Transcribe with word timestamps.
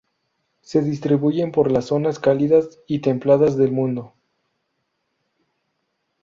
Se 0.61 0.81
distribuyen 0.81 1.51
por 1.51 1.67
todas 1.67 1.73
las 1.73 1.85
zonas 1.85 2.17
cálidas 2.17 2.79
y 2.87 3.01
templadas 3.01 3.55
del 3.55 3.71
mundo. 3.71 4.15